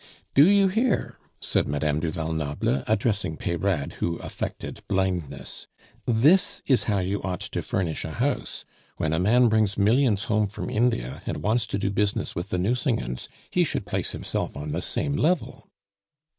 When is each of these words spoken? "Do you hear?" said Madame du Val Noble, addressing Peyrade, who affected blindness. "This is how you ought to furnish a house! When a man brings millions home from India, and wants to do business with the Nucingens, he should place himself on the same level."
"Do 0.33 0.49
you 0.49 0.67
hear?" 0.67 1.19
said 1.39 1.67
Madame 1.67 1.99
du 1.99 2.09
Val 2.09 2.33
Noble, 2.33 2.81
addressing 2.87 3.37
Peyrade, 3.37 3.93
who 3.99 4.15
affected 4.15 4.81
blindness. 4.87 5.67
"This 6.07 6.63
is 6.65 6.85
how 6.85 6.97
you 6.97 7.21
ought 7.21 7.41
to 7.41 7.61
furnish 7.61 8.03
a 8.03 8.13
house! 8.13 8.65
When 8.97 9.13
a 9.13 9.19
man 9.19 9.47
brings 9.47 9.77
millions 9.77 10.23
home 10.23 10.47
from 10.47 10.71
India, 10.71 11.21
and 11.27 11.43
wants 11.43 11.67
to 11.67 11.77
do 11.77 11.91
business 11.91 12.33
with 12.33 12.49
the 12.49 12.57
Nucingens, 12.57 13.29
he 13.51 13.63
should 13.63 13.85
place 13.85 14.11
himself 14.11 14.57
on 14.57 14.71
the 14.71 14.81
same 14.81 15.15
level." 15.15 15.69